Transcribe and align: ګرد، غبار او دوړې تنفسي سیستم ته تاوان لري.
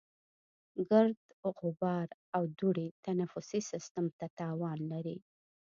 ګرد، 0.89 1.19
غبار 1.59 2.07
او 2.35 2.43
دوړې 2.57 2.87
تنفسي 3.05 3.61
سیستم 3.71 4.05
ته 4.17 4.25
تاوان 4.39 4.79
لري. 4.91 5.17